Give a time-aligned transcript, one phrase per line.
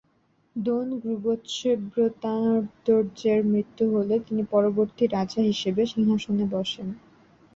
[0.55, 6.87] দোন-'গ্রুব-ত্শে-ব্র্তান-র্দো-র্জের মৃত্যু হলে তিনি পরবর্তী রাজা হিসেবে সিংহাসনে বসেন।